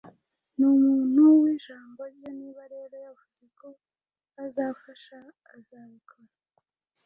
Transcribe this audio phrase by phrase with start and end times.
[0.57, 3.67] Ni umuntu wijambo rye, niba rero yavuze ko
[4.45, 5.17] azafasha,
[5.55, 6.31] azabikora.